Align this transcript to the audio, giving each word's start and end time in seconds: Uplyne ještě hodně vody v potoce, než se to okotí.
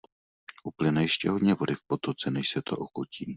Uplyne 0.63 1.01
ještě 1.03 1.29
hodně 1.29 1.53
vody 1.53 1.75
v 1.75 1.81
potoce, 1.87 2.31
než 2.31 2.49
se 2.49 2.61
to 2.65 2.77
okotí. 2.77 3.25